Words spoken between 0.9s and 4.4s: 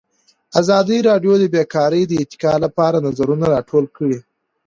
راډیو د بیکاري د ارتقا لپاره نظرونه راټول کړي.